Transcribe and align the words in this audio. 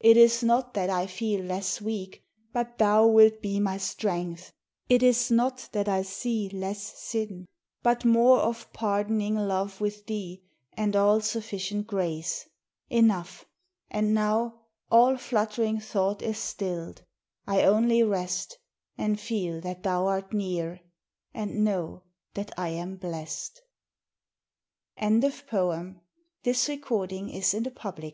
It 0.00 0.16
is 0.16 0.42
not 0.42 0.74
that 0.74 0.90
I 0.90 1.06
feel 1.06 1.44
less 1.44 1.80
weak, 1.80 2.24
but 2.52 2.78
thou 2.78 3.06
Wilt 3.06 3.40
be 3.40 3.60
my 3.60 3.76
strength; 3.78 4.52
it 4.88 5.00
is 5.00 5.30
not 5.30 5.68
that 5.70 5.88
I 5.88 6.02
see 6.02 6.48
Less 6.48 6.82
sin, 6.98 7.46
but 7.80 8.04
more 8.04 8.38
of 8.40 8.72
pardoning 8.72 9.36
love 9.36 9.80
with 9.80 10.06
thee, 10.06 10.42
And 10.72 10.96
all 10.96 11.20
sufficient 11.20 11.86
grace. 11.86 12.48
Enough! 12.88 13.44
and 13.88 14.12
now 14.12 14.62
All 14.90 15.16
fluttering 15.16 15.78
thought 15.78 16.20
is 16.20 16.36
stilled, 16.38 17.02
I 17.46 17.62
only 17.62 18.02
rest, 18.02 18.58
And 18.98 19.20
feel 19.20 19.60
that 19.60 19.84
thou 19.84 20.06
art 20.08 20.32
near, 20.32 20.80
and 21.32 21.62
know 21.62 22.02
that 22.34 22.50
I 22.58 22.70
am 22.70 22.96
blest. 22.96 23.62
FRANCES 24.98 25.24
RIDLEY 25.52 26.00
HAVERGAL. 26.42 27.06
LIVING 27.06 27.74
WATERS. 27.80 28.04